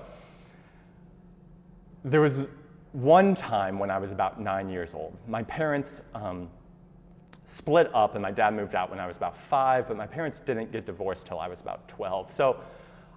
there 2.04 2.20
was 2.20 2.46
one 2.92 3.34
time 3.34 3.78
when 3.80 3.90
I 3.90 3.98
was 3.98 4.12
about 4.12 4.40
nine 4.40 4.68
years 4.68 4.94
old. 4.94 5.16
My 5.26 5.42
parents 5.42 6.00
um, 6.14 6.48
split 7.46 7.90
up, 7.92 8.14
and 8.14 8.22
my 8.22 8.30
dad 8.30 8.54
moved 8.54 8.76
out 8.76 8.90
when 8.90 9.00
I 9.00 9.06
was 9.06 9.16
about 9.16 9.36
five, 9.36 9.88
but 9.88 9.96
my 9.96 10.06
parents 10.06 10.38
didn't 10.38 10.70
get 10.70 10.86
divorced 10.86 11.26
till 11.26 11.40
I 11.40 11.48
was 11.48 11.60
about 11.60 11.88
12. 11.88 12.32
So 12.32 12.60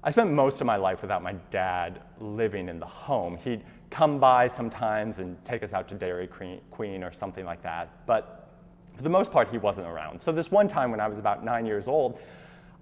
I 0.04 0.10
spent 0.10 0.32
most 0.32 0.60
of 0.60 0.66
my 0.66 0.78
life 0.78 1.04
without 1.04 1.22
my 1.22 1.34
dad 1.52 2.02
living 2.20 2.68
in 2.68 2.80
the 2.80 2.88
home. 2.88 3.38
He'd 3.38 3.64
come 3.92 4.20
by 4.20 4.48
sometimes 4.48 5.20
and 5.20 5.44
take 5.46 5.62
us 5.62 5.74
out 5.74 5.88
to 5.90 5.96
Dairy 5.96 6.28
Queen 6.72 7.04
or 7.04 7.14
something 7.14 7.46
like 7.46 7.62
that, 7.62 8.06
but 8.08 8.51
for 9.02 9.04
the 9.04 9.10
most 9.10 9.32
part, 9.32 9.50
he 9.50 9.58
wasn't 9.58 9.88
around. 9.88 10.22
So, 10.22 10.32
this 10.32 10.52
one 10.52 10.68
time 10.68 10.92
when 10.92 11.00
I 11.00 11.08
was 11.08 11.18
about 11.18 11.44
nine 11.44 11.66
years 11.66 11.88
old, 11.88 12.20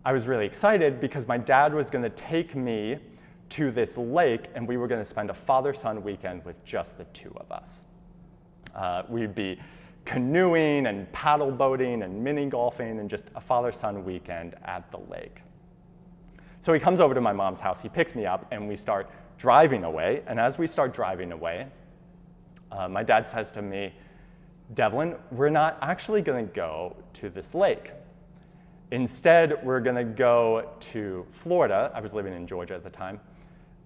I 0.03 0.11
was 0.11 0.27
really 0.27 0.45
excited 0.45 0.99
because 0.99 1.25
my 1.29 1.38
dad 1.38 1.73
was 1.73 1.89
going 1.89 2.03
to 2.03 2.09
take 2.09 2.55
me 2.55 2.97
to 3.51 3.71
this 3.71 3.95
lake 3.95 4.47
and 4.53 4.67
we 4.67 4.75
were 4.75 4.85
going 4.85 5.01
to 5.01 5.09
spend 5.09 5.29
a 5.29 5.33
father 5.33 5.73
son 5.73 6.03
weekend 6.03 6.43
with 6.43 6.61
just 6.65 6.97
the 6.97 7.05
two 7.05 7.33
of 7.38 7.49
us. 7.53 7.83
Uh, 8.75 9.03
we'd 9.07 9.33
be 9.33 9.61
canoeing 10.03 10.88
and 10.88 11.09
paddle 11.13 11.51
boating 11.51 12.03
and 12.03 12.21
mini 12.21 12.47
golfing 12.47 12.99
and 12.99 13.09
just 13.09 13.27
a 13.35 13.41
father 13.41 13.71
son 13.71 14.03
weekend 14.03 14.55
at 14.65 14.91
the 14.91 14.99
lake. 15.09 15.39
So 16.59 16.73
he 16.73 16.81
comes 16.81 16.99
over 16.99 17.13
to 17.13 17.21
my 17.21 17.31
mom's 17.31 17.61
house, 17.61 17.79
he 17.79 17.88
picks 17.88 18.13
me 18.13 18.25
up, 18.25 18.45
and 18.51 18.67
we 18.67 18.75
start 18.75 19.09
driving 19.38 19.85
away. 19.85 20.21
And 20.27 20.38
as 20.38 20.57
we 20.57 20.67
start 20.67 20.93
driving 20.93 21.31
away, 21.31 21.67
uh, 22.73 22.89
my 22.89 23.03
dad 23.03 23.29
says 23.29 23.51
to 23.51 23.61
me, 23.61 23.93
Devlin, 24.73 25.15
we're 25.31 25.49
not 25.49 25.77
actually 25.81 26.21
going 26.21 26.47
to 26.47 26.53
go 26.53 26.95
to 27.13 27.29
this 27.29 27.55
lake. 27.55 27.91
Instead, 28.91 29.63
we're 29.63 29.79
going 29.79 29.95
to 29.95 30.03
go 30.03 30.69
to 30.79 31.25
Florida. 31.31 31.91
I 31.93 32.01
was 32.01 32.13
living 32.13 32.33
in 32.33 32.45
Georgia 32.47 32.75
at 32.75 32.83
the 32.83 32.89
time, 32.89 33.19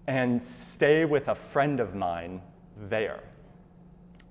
and 0.07 0.43
stay 0.43 1.05
with 1.05 1.29
a 1.29 1.35
friend 1.35 1.79
of 1.79 1.95
mine 1.95 2.41
there. 2.89 3.23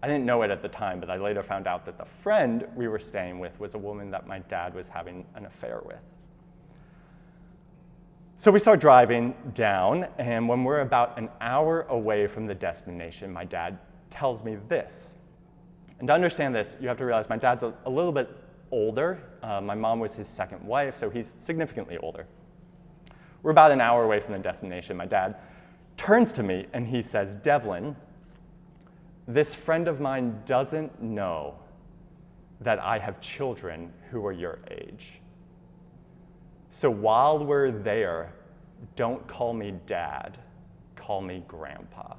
I 0.03 0.09
didn't 0.09 0.27
know 0.27 0.43
it 0.43 0.51
at 0.51 0.63
the 0.63 0.69
time, 0.69 0.99
but 0.99 1.11
I 1.11 1.17
later 1.17 1.43
found 1.43 1.67
out 1.67 1.87
that 1.87 1.97
the 1.97 2.05
friend 2.05 2.67
we 2.75 2.89
were 2.89 2.99
staying 2.99 3.39
with 3.39 3.59
was 3.61 3.75
a 3.75 3.79
woman 3.79 4.11
that 4.11 4.27
my 4.27 4.41
dad 4.41 4.75
was 4.75 4.89
having 4.89 5.25
an 5.35 5.47
affair 5.47 5.81
with. 5.85 6.01
So 8.37 8.51
we 8.51 8.59
start 8.59 8.81
driving 8.81 9.35
down, 9.55 10.09
and 10.19 10.49
when 10.49 10.65
we're 10.65 10.81
about 10.81 11.17
an 11.17 11.29
hour 11.41 11.83
away 11.83 12.27
from 12.27 12.47
the 12.47 12.55
destination, 12.55 13.33
my 13.33 13.45
dad 13.45 13.79
tells 14.11 14.43
me 14.43 14.57
this. 14.69 15.15
And 16.03 16.09
to 16.09 16.15
understand 16.15 16.53
this, 16.53 16.77
you 16.81 16.89
have 16.89 16.97
to 16.97 17.07
realize 17.07 17.29
my 17.29 17.37
dad's 17.37 17.63
a, 17.63 17.73
a 17.87 17.91
little 17.91 18.11
bit 18.11 18.29
older. 18.73 19.23
Uh, 19.41 19.61
my 19.61 19.77
mom 19.77 20.01
was 20.01 20.17
his 20.17 20.27
second 20.27 20.61
wife, 20.67 20.99
so 20.99 21.09
he's 21.09 21.33
significantly 21.39 21.97
older. 21.99 22.27
We're 23.45 23.53
about 23.53 23.71
an 23.71 23.81
hour 23.81 24.03
away 24.03 24.19
from 24.19 24.33
the 24.33 24.41
destination. 24.41 24.97
My 24.97 25.07
dad 25.07 25.37
turns 25.97 26.33
to 26.33 26.43
me 26.43 26.67
and 26.73 26.89
he 26.89 27.03
says, 27.03 27.37
Devlin, 27.37 27.95
this 29.29 29.55
friend 29.55 29.87
of 29.87 30.01
mine 30.01 30.43
doesn't 30.45 31.01
know 31.01 31.55
that 32.63 32.81
I 32.81 32.99
have 32.99 33.21
children 33.21 33.93
who 34.11 34.27
are 34.27 34.33
your 34.33 34.59
age. 34.73 35.21
So 36.73 36.91
while 36.91 37.45
we're 37.45 37.71
there, 37.71 38.33
don't 38.97 39.25
call 39.29 39.53
me 39.53 39.75
dad, 39.87 40.37
call 40.97 41.21
me 41.21 41.45
grandpa. 41.47 42.15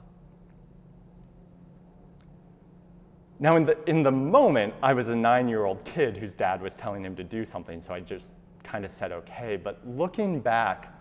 Now, 3.40 3.56
in 3.56 3.66
the, 3.66 3.78
in 3.90 4.04
the 4.04 4.12
moment, 4.12 4.74
I 4.82 4.94
was 4.94 5.10
a 5.10 5.16
nine 5.16 5.48
year 5.48 5.66
old 5.66 5.84
kid 5.86 6.18
whose 6.18 6.34
dad 6.34 6.62
was 6.62 6.76
telling 6.76 7.04
him 7.04 7.16
to 7.16 7.24
do 7.24 7.46
something, 7.46 7.82
so 7.82 7.94
I 7.94 8.00
just 8.00 8.32
kind 8.64 8.86
of 8.86 8.92
said 8.92 9.12
okay. 9.12 9.58
But 9.58 9.80
looking 9.86 10.40
back, 10.40 10.94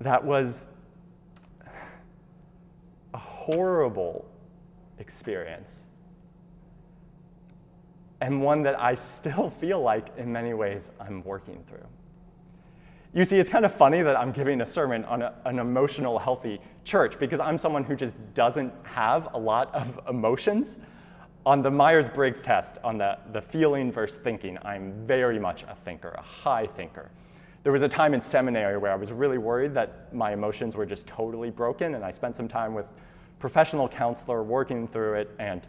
that 0.00 0.24
was 0.24 0.66
a 3.12 3.18
horrible 3.18 4.26
experience 4.98 5.86
and 8.20 8.42
one 8.42 8.62
that 8.62 8.80
I 8.80 8.94
still 9.16 9.50
feel 9.50 9.80
like, 9.80 10.16
in 10.16 10.32
many 10.32 10.54
ways, 10.54 10.90
I'm 11.00 11.22
working 11.22 11.62
through. 11.68 11.86
You 13.16 13.24
see, 13.24 13.38
it's 13.38 13.48
kind 13.48 13.64
of 13.64 13.74
funny 13.74 14.02
that 14.02 14.14
I'm 14.14 14.30
giving 14.30 14.60
a 14.60 14.66
sermon 14.66 15.02
on 15.06 15.22
a, 15.22 15.32
an 15.46 15.58
emotional, 15.58 16.18
healthy 16.18 16.60
church 16.84 17.18
because 17.18 17.40
I'm 17.40 17.56
someone 17.56 17.82
who 17.82 17.96
just 17.96 18.12
doesn't 18.34 18.74
have 18.82 19.30
a 19.32 19.38
lot 19.38 19.74
of 19.74 19.98
emotions. 20.06 20.76
On 21.46 21.62
the 21.62 21.70
Myers 21.70 22.10
Briggs 22.10 22.42
test, 22.42 22.76
on 22.84 22.98
the, 22.98 23.16
the 23.32 23.40
feeling 23.40 23.90
versus 23.90 24.18
thinking, 24.22 24.58
I'm 24.66 24.92
very 25.06 25.38
much 25.38 25.62
a 25.62 25.74
thinker, 25.82 26.10
a 26.10 26.20
high 26.20 26.66
thinker. 26.66 27.10
There 27.62 27.72
was 27.72 27.80
a 27.80 27.88
time 27.88 28.12
in 28.12 28.20
seminary 28.20 28.76
where 28.76 28.92
I 28.92 28.96
was 28.96 29.10
really 29.10 29.38
worried 29.38 29.72
that 29.72 30.12
my 30.14 30.34
emotions 30.34 30.76
were 30.76 30.84
just 30.84 31.06
totally 31.06 31.48
broken, 31.48 31.94
and 31.94 32.04
I 32.04 32.10
spent 32.10 32.36
some 32.36 32.48
time 32.48 32.74
with 32.74 32.84
professional 33.38 33.88
counselor 33.88 34.42
working 34.42 34.86
through 34.86 35.14
it, 35.14 35.30
and 35.38 35.66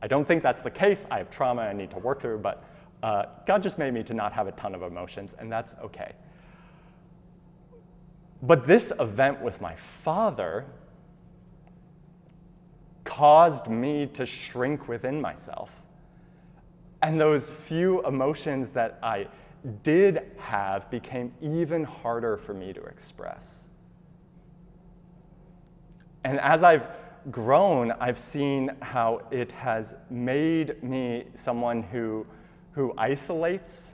I 0.00 0.06
don't 0.06 0.26
think 0.26 0.42
that's 0.42 0.62
the 0.62 0.70
case. 0.70 1.04
I 1.10 1.18
have 1.18 1.30
trauma 1.30 1.60
I 1.60 1.74
need 1.74 1.90
to 1.90 1.98
work 1.98 2.22
through, 2.22 2.38
but 2.38 2.64
uh, 3.02 3.26
God 3.46 3.62
just 3.62 3.76
made 3.76 3.92
me 3.92 4.02
to 4.04 4.14
not 4.14 4.32
have 4.32 4.46
a 4.46 4.52
ton 4.52 4.74
of 4.74 4.80
emotions, 4.80 5.34
and 5.38 5.52
that's 5.52 5.74
okay. 5.84 6.12
But 8.42 8.66
this 8.66 8.92
event 8.98 9.42
with 9.42 9.60
my 9.60 9.76
father 9.76 10.66
caused 13.04 13.66
me 13.66 14.06
to 14.06 14.24
shrink 14.24 14.88
within 14.88 15.20
myself. 15.20 15.70
And 17.02 17.20
those 17.20 17.50
few 17.50 18.04
emotions 18.06 18.70
that 18.70 18.98
I 19.02 19.28
did 19.82 20.22
have 20.38 20.90
became 20.90 21.32
even 21.40 21.84
harder 21.84 22.36
for 22.36 22.54
me 22.54 22.72
to 22.72 22.82
express. 22.82 23.64
And 26.24 26.38
as 26.40 26.62
I've 26.62 26.86
grown, 27.30 27.92
I've 27.92 28.18
seen 28.18 28.70
how 28.80 29.22
it 29.30 29.52
has 29.52 29.94
made 30.08 30.82
me 30.82 31.24
someone 31.34 31.82
who, 31.82 32.26
who 32.72 32.94
isolates 32.96 33.90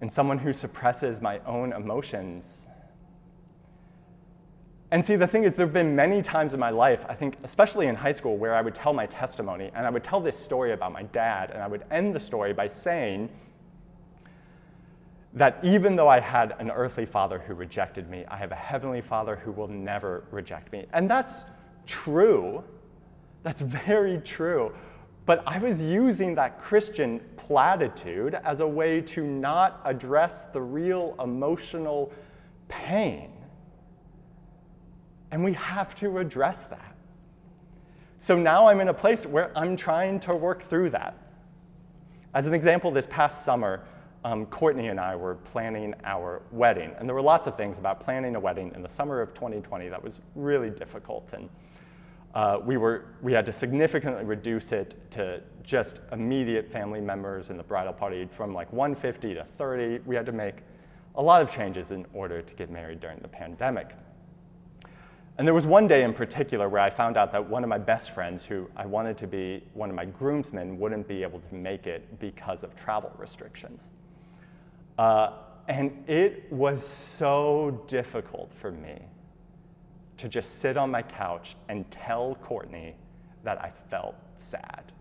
and 0.00 0.12
someone 0.12 0.38
who 0.38 0.52
suppresses 0.52 1.20
my 1.20 1.40
own 1.40 1.72
emotions. 1.72 2.58
And 4.92 5.04
see, 5.04 5.16
the 5.16 5.26
thing 5.26 5.44
is, 5.44 5.54
there 5.54 5.66
have 5.66 5.72
been 5.72 5.94
many 5.94 6.20
times 6.20 6.52
in 6.52 6.60
my 6.60 6.70
life, 6.70 7.04
I 7.08 7.14
think, 7.14 7.36
especially 7.44 7.86
in 7.86 7.94
high 7.94 8.12
school, 8.12 8.36
where 8.36 8.54
I 8.54 8.60
would 8.60 8.74
tell 8.74 8.92
my 8.92 9.06
testimony 9.06 9.70
and 9.74 9.86
I 9.86 9.90
would 9.90 10.02
tell 10.02 10.20
this 10.20 10.36
story 10.36 10.72
about 10.72 10.92
my 10.92 11.04
dad, 11.04 11.52
and 11.52 11.62
I 11.62 11.68
would 11.68 11.84
end 11.90 12.14
the 12.14 12.20
story 12.20 12.52
by 12.52 12.68
saying, 12.68 13.28
that 15.34 15.58
even 15.62 15.94
though 15.94 16.08
I 16.08 16.18
had 16.18 16.56
an 16.58 16.70
earthly 16.70 17.06
father 17.06 17.38
who 17.38 17.54
rejected 17.54 18.10
me, 18.10 18.24
I 18.28 18.36
have 18.36 18.50
a 18.50 18.56
heavenly 18.56 19.00
father 19.00 19.36
who 19.36 19.52
will 19.52 19.68
never 19.68 20.24
reject 20.30 20.72
me. 20.72 20.86
And 20.92 21.08
that's 21.08 21.44
true. 21.86 22.64
That's 23.42 23.60
very 23.60 24.18
true. 24.18 24.72
But 25.26 25.44
I 25.46 25.58
was 25.58 25.80
using 25.80 26.34
that 26.34 26.58
Christian 26.58 27.20
platitude 27.36 28.34
as 28.42 28.60
a 28.60 28.66
way 28.66 29.00
to 29.02 29.22
not 29.22 29.80
address 29.84 30.46
the 30.52 30.60
real 30.60 31.14
emotional 31.22 32.12
pain. 32.68 33.30
And 35.30 35.44
we 35.44 35.52
have 35.54 35.94
to 35.96 36.18
address 36.18 36.62
that. 36.64 36.96
So 38.18 38.36
now 38.36 38.68
I'm 38.68 38.80
in 38.80 38.88
a 38.88 38.94
place 38.94 39.24
where 39.24 39.56
I'm 39.56 39.76
trying 39.76 40.20
to 40.20 40.34
work 40.34 40.62
through 40.62 40.90
that. 40.90 41.16
As 42.34 42.46
an 42.46 42.54
example, 42.54 42.90
this 42.90 43.06
past 43.08 43.44
summer, 43.44 43.82
um, 44.24 44.46
Courtney 44.46 44.88
and 44.88 45.00
I 45.00 45.16
were 45.16 45.36
planning 45.36 45.94
our 46.04 46.42
wedding. 46.50 46.92
And 46.98 47.08
there 47.08 47.14
were 47.14 47.22
lots 47.22 47.46
of 47.46 47.56
things 47.56 47.78
about 47.78 48.00
planning 48.00 48.36
a 48.36 48.40
wedding 48.40 48.72
in 48.74 48.82
the 48.82 48.88
summer 48.88 49.20
of 49.20 49.32
2020 49.34 49.88
that 49.88 50.02
was 50.02 50.20
really 50.34 50.70
difficult. 50.70 51.28
And 51.32 51.48
uh, 52.34 52.58
we, 52.62 52.76
were, 52.76 53.06
we 53.22 53.32
had 53.32 53.46
to 53.46 53.52
significantly 53.52 54.24
reduce 54.24 54.72
it 54.72 55.10
to 55.12 55.42
just 55.64 56.00
immediate 56.12 56.70
family 56.70 57.00
members 57.00 57.50
in 57.50 57.56
the 57.56 57.62
bridal 57.62 57.92
party 57.92 58.28
from 58.30 58.52
like 58.52 58.72
150 58.72 59.34
to 59.34 59.44
30. 59.56 60.00
We 60.04 60.14
had 60.14 60.26
to 60.26 60.32
make 60.32 60.56
a 61.16 61.22
lot 61.22 61.42
of 61.42 61.50
changes 61.50 61.90
in 61.90 62.06
order 62.12 62.42
to 62.42 62.54
get 62.54 62.70
married 62.70 63.00
during 63.00 63.18
the 63.20 63.28
pandemic. 63.28 63.94
And 65.40 65.46
there 65.46 65.54
was 65.54 65.64
one 65.64 65.88
day 65.88 66.02
in 66.02 66.12
particular 66.12 66.68
where 66.68 66.82
I 66.82 66.90
found 66.90 67.16
out 67.16 67.32
that 67.32 67.48
one 67.48 67.64
of 67.64 67.70
my 67.70 67.78
best 67.78 68.10
friends, 68.10 68.44
who 68.44 68.68
I 68.76 68.84
wanted 68.84 69.16
to 69.16 69.26
be 69.26 69.64
one 69.72 69.88
of 69.88 69.96
my 69.96 70.04
groomsmen, 70.04 70.78
wouldn't 70.78 71.08
be 71.08 71.22
able 71.22 71.40
to 71.40 71.54
make 71.54 71.86
it 71.86 72.20
because 72.20 72.62
of 72.62 72.76
travel 72.76 73.10
restrictions. 73.16 73.80
Uh, 74.98 75.30
and 75.66 76.04
it 76.06 76.52
was 76.52 76.86
so 76.86 77.82
difficult 77.86 78.52
for 78.52 78.70
me 78.70 79.00
to 80.18 80.28
just 80.28 80.60
sit 80.60 80.76
on 80.76 80.90
my 80.90 81.00
couch 81.00 81.56
and 81.70 81.90
tell 81.90 82.34
Courtney 82.42 82.94
that 83.42 83.58
I 83.62 83.72
felt 83.88 84.16
sad. 84.36 84.92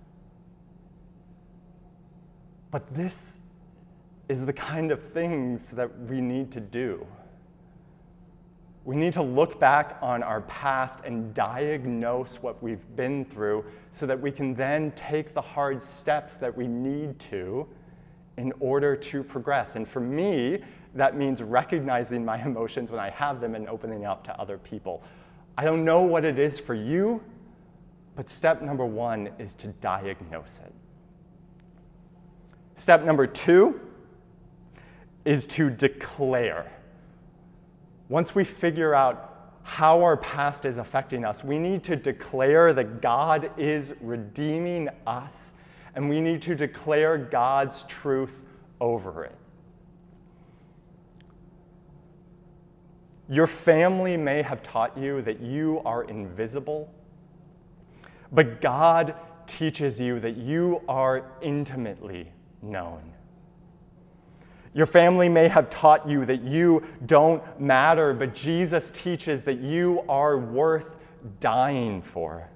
But 2.72 2.96
this 2.96 3.40
is 4.30 4.46
the 4.46 4.54
kind 4.54 4.94
of 4.94 5.04
things 5.04 5.64
that 5.74 6.00
we 6.08 6.22
need 6.22 6.50
to 6.54 6.62
do. 6.62 7.06
We 8.90 8.96
need 8.96 9.14
to 9.14 9.22
look 9.22 9.60
back 9.60 10.00
on 10.02 10.24
our 10.24 10.42
past 10.42 11.02
and 11.04 11.32
diagnose 11.36 12.38
what 12.38 12.64
we've 12.64 12.84
been 12.96 13.24
through 13.24 13.64
so 13.92 14.08
that 14.08 14.20
we 14.20 14.32
can 14.32 14.56
then 14.56 14.94
take 14.94 15.36
the 15.36 15.42
hard 15.44 15.84
steps 15.84 16.38
that 16.38 16.58
we 16.58 16.66
need 16.66 17.20
to 17.30 17.68
in 18.38 18.52
order 18.60 18.96
to 18.96 19.24
progress. 19.24 19.76
And 19.76 19.88
for 19.88 20.00
me, 20.00 20.64
that 20.96 21.16
means 21.16 21.44
recognizing 21.44 22.26
my 22.26 22.44
emotions 22.44 22.90
when 22.90 23.00
I 23.00 23.12
have 23.12 23.40
them 23.40 23.54
and 23.54 23.70
opening 23.70 24.06
up 24.06 24.24
to 24.24 24.36
other 24.42 24.58
people. 24.58 25.04
I 25.56 25.66
don't 25.66 25.86
know 25.86 26.02
what 26.02 26.26
it 26.26 26.40
is 26.40 26.60
for 26.60 26.74
you, 26.74 27.22
but 28.16 28.28
step 28.28 28.64
number 28.64 28.88
one 28.88 29.30
is 29.38 29.54
to 29.58 29.68
diagnose 29.68 30.60
it. 30.66 30.74
Step 32.74 33.04
number 33.04 33.28
two 33.28 33.82
is 35.26 35.46
to 35.46 35.70
declare. 35.70 36.72
Once 38.10 38.34
we 38.34 38.44
figure 38.44 38.94
out 38.94 39.60
how 39.64 40.02
our 40.02 40.18
past 40.18 40.66
is 40.66 40.78
affecting 40.78 41.24
us, 41.24 41.44
we 41.44 41.60
need 41.60 41.84
to 41.84 41.96
declare 41.96 42.74
that 42.74 43.02
God 43.02 43.52
is 43.58 43.94
redeeming 44.02 44.90
us 45.06 45.54
and 45.96 46.10
we 46.10 46.20
need 46.20 46.42
to 46.42 46.56
declare 46.56 47.18
God's 47.18 47.84
truth 47.84 48.44
over 48.82 49.26
it. 49.26 49.36
Your 53.30 53.46
family 53.46 54.18
may 54.18 54.42
have 54.42 54.64
taught 54.64 54.98
you 54.98 55.22
that 55.22 55.40
you 55.40 55.82
are 55.86 56.04
invisible, 56.04 56.92
but 58.32 58.60
God 58.60 59.14
teaches 59.46 60.00
you 60.00 60.20
that 60.20 60.36
you 60.36 60.82
are 60.88 61.26
intimately 61.42 62.32
known. 62.64 63.14
Your 64.74 64.86
family 64.86 65.30
may 65.30 65.48
have 65.48 65.70
taught 65.70 66.08
you 66.08 66.26
that 66.26 66.44
you 66.44 66.86
don't 67.06 67.44
matter, 67.60 68.14
but 68.14 68.36
Jesus 68.36 68.92
teaches 68.92 69.42
that 69.44 69.60
you 69.60 70.04
are 70.08 70.38
worth 70.38 70.96
dying 71.40 72.02
for. 72.02 72.50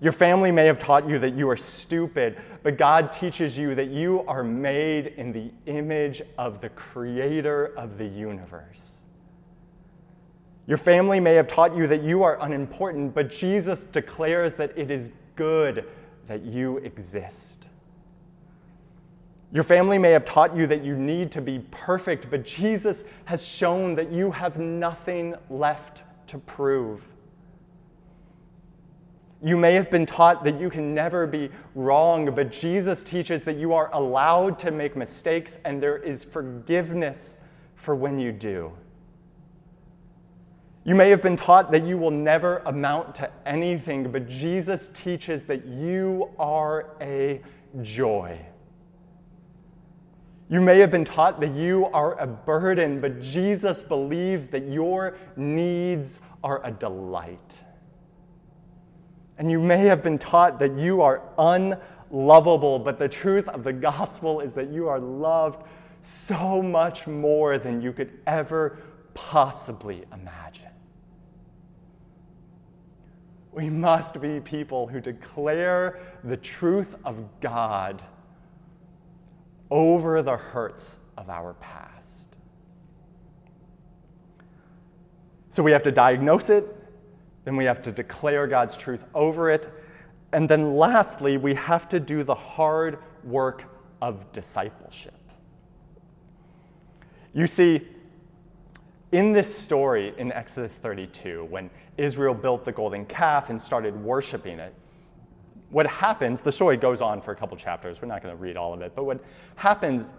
Your 0.00 0.12
family 0.12 0.50
may 0.50 0.66
have 0.66 0.78
taught 0.78 1.08
you 1.08 1.18
that 1.20 1.34
you 1.34 1.48
are 1.48 1.56
stupid, 1.56 2.36
but 2.62 2.76
God 2.76 3.12
teaches 3.12 3.56
you 3.56 3.74
that 3.76 3.88
you 3.88 4.24
are 4.26 4.42
made 4.42 5.14
in 5.16 5.32
the 5.32 5.50
image 5.66 6.22
of 6.36 6.60
the 6.60 6.68
creator 6.70 7.66
of 7.76 7.98
the 7.98 8.06
universe. 8.06 8.92
Your 10.66 10.78
family 10.78 11.20
may 11.20 11.34
have 11.34 11.46
taught 11.46 11.76
you 11.76 11.86
that 11.86 12.02
you 12.02 12.22
are 12.24 12.40
unimportant, 12.42 13.14
but 13.14 13.30
Jesus 13.30 13.84
declares 13.84 14.54
that 14.54 14.76
it 14.76 14.90
is 14.90 15.10
good 15.36 15.86
that 16.26 16.42
you 16.42 16.78
exist. 16.78 17.51
Your 19.52 19.64
family 19.64 19.98
may 19.98 20.12
have 20.12 20.24
taught 20.24 20.56
you 20.56 20.66
that 20.68 20.82
you 20.82 20.96
need 20.96 21.30
to 21.32 21.42
be 21.42 21.58
perfect, 21.70 22.30
but 22.30 22.42
Jesus 22.42 23.04
has 23.26 23.46
shown 23.46 23.94
that 23.96 24.10
you 24.10 24.30
have 24.30 24.58
nothing 24.58 25.34
left 25.50 26.02
to 26.28 26.38
prove. 26.38 27.12
You 29.42 29.58
may 29.58 29.74
have 29.74 29.90
been 29.90 30.06
taught 30.06 30.44
that 30.44 30.58
you 30.58 30.70
can 30.70 30.94
never 30.94 31.26
be 31.26 31.50
wrong, 31.74 32.34
but 32.34 32.50
Jesus 32.50 33.04
teaches 33.04 33.44
that 33.44 33.56
you 33.56 33.74
are 33.74 33.92
allowed 33.92 34.58
to 34.60 34.70
make 34.70 34.96
mistakes 34.96 35.58
and 35.64 35.82
there 35.82 35.98
is 35.98 36.24
forgiveness 36.24 37.36
for 37.74 37.94
when 37.94 38.18
you 38.18 38.32
do. 38.32 38.72
You 40.84 40.94
may 40.94 41.10
have 41.10 41.22
been 41.22 41.36
taught 41.36 41.70
that 41.72 41.84
you 41.84 41.98
will 41.98 42.10
never 42.10 42.58
amount 42.58 43.16
to 43.16 43.30
anything, 43.44 44.10
but 44.10 44.28
Jesus 44.28 44.90
teaches 44.94 45.42
that 45.44 45.66
you 45.66 46.30
are 46.38 46.96
a 47.00 47.42
joy. 47.82 48.38
You 50.52 50.60
may 50.60 50.80
have 50.80 50.90
been 50.90 51.06
taught 51.06 51.40
that 51.40 51.54
you 51.54 51.86
are 51.94 52.20
a 52.20 52.26
burden, 52.26 53.00
but 53.00 53.22
Jesus 53.22 53.82
believes 53.82 54.48
that 54.48 54.68
your 54.68 55.16
needs 55.34 56.18
are 56.44 56.60
a 56.62 56.70
delight. 56.70 57.54
And 59.38 59.50
you 59.50 59.58
may 59.58 59.86
have 59.86 60.02
been 60.02 60.18
taught 60.18 60.58
that 60.58 60.76
you 60.76 61.00
are 61.00 61.22
unlovable, 61.38 62.78
but 62.78 62.98
the 62.98 63.08
truth 63.08 63.48
of 63.48 63.64
the 63.64 63.72
gospel 63.72 64.40
is 64.40 64.52
that 64.52 64.70
you 64.70 64.88
are 64.88 65.00
loved 65.00 65.66
so 66.02 66.60
much 66.60 67.06
more 67.06 67.56
than 67.56 67.80
you 67.80 67.94
could 67.94 68.12
ever 68.26 68.76
possibly 69.14 70.04
imagine. 70.12 70.68
We 73.52 73.70
must 73.70 74.20
be 74.20 74.38
people 74.40 74.86
who 74.86 75.00
declare 75.00 75.98
the 76.24 76.36
truth 76.36 76.94
of 77.06 77.40
God 77.40 78.02
over 79.72 80.22
the 80.22 80.36
hurts 80.36 80.98
of 81.16 81.30
our 81.30 81.54
past. 81.54 81.88
So 85.48 85.62
we 85.62 85.72
have 85.72 85.82
to 85.84 85.90
diagnose 85.90 86.50
it, 86.50 86.66
then 87.44 87.56
we 87.56 87.64
have 87.64 87.82
to 87.82 87.90
declare 87.90 88.46
God's 88.46 88.76
truth 88.76 89.02
over 89.14 89.50
it. 89.50 89.72
And 90.32 90.48
then 90.48 90.76
lastly, 90.76 91.38
we 91.38 91.54
have 91.54 91.88
to 91.88 91.98
do 91.98 92.22
the 92.22 92.34
hard 92.34 92.98
work 93.24 93.64
of 94.02 94.30
discipleship. 94.32 95.18
You 97.32 97.46
see, 97.46 97.80
in 99.10 99.32
this 99.32 99.56
story 99.56 100.14
in 100.18 100.32
Exodus 100.32 100.72
32, 100.72 101.46
when 101.48 101.70
Israel 101.96 102.34
built 102.34 102.66
the 102.66 102.72
golden 102.72 103.06
calf 103.06 103.48
and 103.48 103.60
started 103.60 103.96
worshiping 104.02 104.58
it, 104.58 104.74
what 105.72 105.86
happens, 105.86 106.42
the 106.42 106.52
story 106.52 106.76
goes 106.76 107.00
on 107.00 107.20
for 107.22 107.32
a 107.32 107.36
couple 107.36 107.56
chapters, 107.56 108.00
we're 108.00 108.08
not 108.08 108.22
going 108.22 108.34
to 108.34 108.40
read 108.40 108.56
all 108.56 108.74
of 108.74 108.82
it, 108.82 108.92
but 108.94 109.04
what 109.04 109.24
happens 109.56 110.12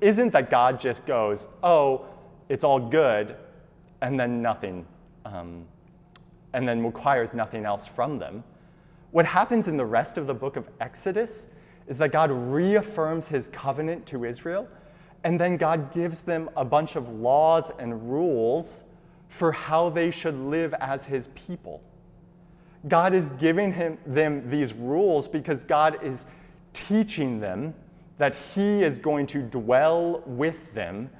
isn't 0.00 0.32
that 0.32 0.50
God 0.50 0.78
just 0.78 1.04
goes, 1.06 1.46
oh, 1.62 2.04
it's 2.50 2.64
all 2.64 2.78
good, 2.78 3.34
and 4.02 4.20
then 4.20 4.42
nothing 4.42 4.86
um, 5.24 5.64
and 6.52 6.68
then 6.68 6.84
requires 6.84 7.32
nothing 7.32 7.64
else 7.64 7.86
from 7.86 8.18
them. 8.18 8.44
What 9.10 9.26
happens 9.26 9.68
in 9.68 9.76
the 9.76 9.84
rest 9.84 10.18
of 10.18 10.26
the 10.26 10.34
book 10.34 10.56
of 10.56 10.68
Exodus 10.80 11.46
is 11.88 11.98
that 11.98 12.12
God 12.12 12.30
reaffirms 12.30 13.28
his 13.28 13.48
covenant 13.48 14.06
to 14.06 14.24
Israel, 14.24 14.68
and 15.24 15.40
then 15.40 15.56
God 15.56 15.92
gives 15.94 16.20
them 16.20 16.50
a 16.56 16.64
bunch 16.64 16.94
of 16.94 17.08
laws 17.08 17.70
and 17.78 18.10
rules 18.12 18.84
for 19.28 19.52
how 19.52 19.88
they 19.88 20.10
should 20.10 20.34
live 20.34 20.74
as 20.74 21.06
his 21.06 21.28
people. 21.34 21.82
God 22.88 23.14
is 23.14 23.30
giving 23.38 23.72
him, 23.72 23.98
them 24.06 24.48
these 24.50 24.72
rules 24.72 25.28
because 25.28 25.64
God 25.64 25.98
is 26.02 26.24
teaching 26.72 27.40
them 27.40 27.74
that 28.18 28.34
he 28.54 28.82
is 28.82 28.98
going 28.98 29.26
to 29.28 29.40
dwell 29.42 30.22
with 30.26 30.74
them, 30.74 31.10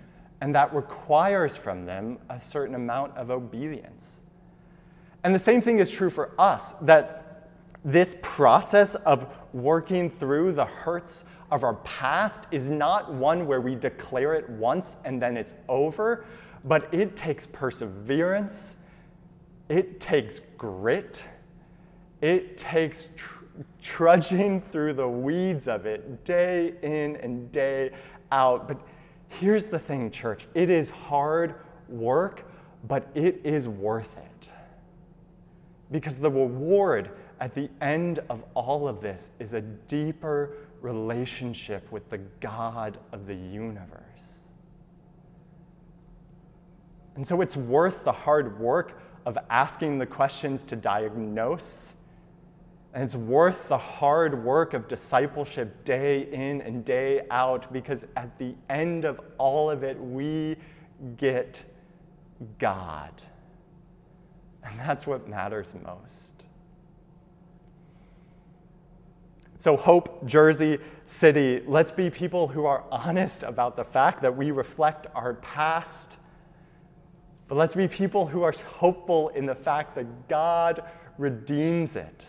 and 0.41 0.55
that 0.55 0.75
requires 0.75 1.57
from 1.57 1.87
them 1.87 2.19
a 2.29 2.41
certain 2.41 2.75
amount 2.75 3.17
of 3.17 3.31
obedience. 3.31 4.17
And 5.25 5.35
the 5.35 5.39
same 5.39 5.61
thing 5.61 5.79
is 5.79 5.91
true 5.91 6.11
for 6.11 6.31
us 6.39 6.75
that 6.83 7.49
this 7.85 8.17
process 8.23 8.95
of 8.95 9.27
working 9.53 10.11
through 10.11 10.53
the 10.53 10.67
hurts 10.67 11.25
of 11.51 11.65
our 11.65 11.75
past 11.77 12.45
is 12.51 12.67
not 12.67 13.13
one 13.13 13.47
where 13.47 13.61
we 13.61 13.75
declare 13.75 14.35
it 14.35 14.49
once 14.51 14.97
and 15.05 15.21
then 15.21 15.37
it's 15.37 15.55
over, 15.69 16.25
but 16.65 16.93
it 16.93 17.17
takes 17.17 17.47
perseverance, 17.47 18.75
it 19.69 20.01
takes 20.01 20.41
grit, 20.59 21.23
it 22.21 22.59
takes 22.59 23.09
tr- 23.17 23.45
trudging 23.83 24.61
through 24.73 24.95
the 24.95 25.09
weeds 25.09 25.69
of 25.69 25.87
it 25.87 26.25
day 26.25 26.75
in 26.83 27.17
and 27.17 27.51
day 27.53 27.91
out. 28.31 28.69
But 28.69 28.79
here's 29.29 29.67
the 29.67 29.79
thing, 29.79 30.11
church 30.11 30.47
it 30.55 30.71
is 30.71 30.91
hard 30.91 31.55
work, 31.89 32.45
but 32.87 33.09
it 33.15 33.41
is 33.45 33.69
worth 33.69 34.17
it. 34.17 34.49
Because 35.91 36.17
the 36.17 36.31
reward 36.31 37.11
at 37.41 37.55
the 37.55 37.69
end 37.81 38.21
of 38.29 38.45
all 38.55 38.87
of 38.87 39.01
this 39.01 39.31
is 39.39 39.55
a 39.55 39.61
deeper 39.61 40.57
relationship 40.81 41.91
with 41.91 42.09
the 42.11 42.19
God 42.41 42.99
of 43.13 43.27
the 43.27 43.35
universe. 43.35 44.01
And 47.17 47.27
so 47.27 47.41
it's 47.41 47.57
worth 47.57 48.05
the 48.05 48.13
hard 48.13 48.59
work 48.61 49.01
of 49.27 49.37
asking 49.51 49.99
the 49.99 50.07
questions 50.07 50.63
to 50.65 50.77
diagnose. 50.77 51.93
And 52.93 53.05
it's 53.05 53.15
worth 53.15 53.69
the 53.69 53.79
hard 53.79 54.45
work 54.45 54.75
of 54.75 54.89
discipleship 54.89 55.85
day 55.85 56.29
in 56.33 56.61
and 56.61 56.85
day 56.85 57.23
out 57.31 57.73
because 57.73 58.05
at 58.17 58.37
the 58.39 58.55
end 58.69 59.05
of 59.05 59.21
all 59.39 59.71
of 59.71 59.85
it, 59.85 59.99
we 60.01 60.57
get 61.17 61.61
God. 62.59 63.13
And 64.65 64.79
that's 64.79 65.07
what 65.07 65.29
matters 65.29 65.69
most. 65.85 66.31
So, 69.61 69.77
Hope, 69.77 70.27
Jersey 70.27 70.79
City, 71.05 71.63
let's 71.67 71.93
be 71.93 72.09
people 72.09 72.49
who 72.49 72.65
are 72.65 72.85
honest 72.91 73.43
about 73.43 73.77
the 73.77 73.85
fact 73.85 74.23
that 74.23 74.35
we 74.35 74.51
reflect 74.51 75.07
our 75.15 75.35
past. 75.35 76.17
But 77.47 77.57
let's 77.57 77.75
be 77.75 77.87
people 77.87 78.27
who 78.27 78.43
are 78.43 78.53
hopeful 78.53 79.29
in 79.31 79.45
the 79.45 79.55
fact 79.55 79.95
that 79.97 80.29
God 80.29 80.83
redeems 81.19 81.95
it. 81.95 82.27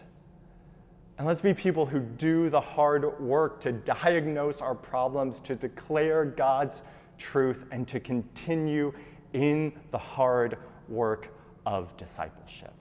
And 1.21 1.27
let's 1.27 1.41
be 1.41 1.53
people 1.53 1.85
who 1.85 1.99
do 1.99 2.49
the 2.49 2.59
hard 2.59 3.21
work 3.21 3.61
to 3.61 3.71
diagnose 3.71 4.59
our 4.59 4.73
problems, 4.73 5.39
to 5.41 5.53
declare 5.53 6.25
God's 6.25 6.81
truth, 7.19 7.63
and 7.69 7.87
to 7.89 7.99
continue 7.99 8.91
in 9.33 9.71
the 9.91 9.99
hard 9.99 10.57
work 10.89 11.31
of 11.63 11.95
discipleship. 11.95 12.73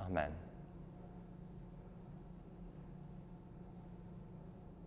Amen. 0.00 0.30